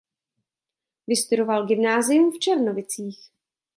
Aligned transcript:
Vystudoval 1.07 1.65
gymnázium 1.67 2.31
v 2.31 2.39
Černovicích. 2.39 3.29